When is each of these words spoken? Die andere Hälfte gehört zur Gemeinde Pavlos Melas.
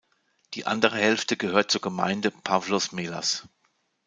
Die 0.55 0.65
andere 0.65 0.95
Hälfte 0.97 1.37
gehört 1.37 1.69
zur 1.69 1.79
Gemeinde 1.79 2.31
Pavlos 2.31 2.91
Melas. 2.91 3.47